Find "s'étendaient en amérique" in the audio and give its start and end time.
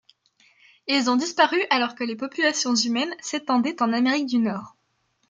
3.21-4.25